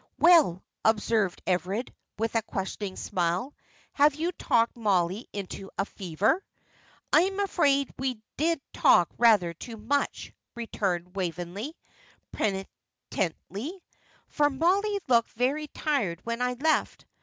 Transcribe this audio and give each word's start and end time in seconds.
"Well," 0.17 0.63
observed 0.83 1.43
Everard, 1.45 1.93
with 2.17 2.33
a 2.33 2.41
questioning 2.41 2.95
smile, 2.95 3.53
"have 3.93 4.15
you 4.15 4.31
talked 4.31 4.75
Mollie 4.75 5.29
into 5.31 5.69
a 5.77 5.85
fever?" 5.85 6.43
"I 7.13 7.21
am 7.21 7.39
afraid 7.39 7.93
we 7.99 8.19
did 8.35 8.59
talk 8.73 9.11
rather 9.19 9.53
too 9.53 9.77
much," 9.77 10.33
returned 10.55 11.15
Waveney, 11.15 11.75
penitently, 12.31 13.83
"for 14.27 14.49
Mollie 14.49 15.01
looked 15.07 15.33
very 15.33 15.67
tired 15.67 16.19
when 16.25 16.41
I 16.41 16.53
left. 16.53 17.05